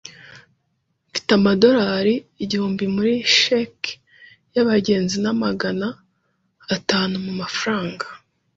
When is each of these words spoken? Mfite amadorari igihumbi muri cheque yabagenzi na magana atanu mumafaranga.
Mfite 1.09 1.29
amadorari 1.39 2.15
igihumbi 2.43 2.83
muri 2.95 3.13
cheque 3.39 3.91
yabagenzi 4.55 5.15
na 5.23 5.31
magana 5.43 5.87
atanu 6.75 7.15
mumafaranga. 7.25 8.05